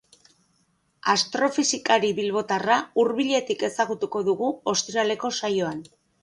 Astrofisikari 1.11 2.09
bilbotarra 2.19 2.77
hurbiletik 3.03 3.67
ezagutuko 3.69 4.23
dugu 4.31 4.51
ostiraleko 4.75 5.33
saioan. 5.43 5.87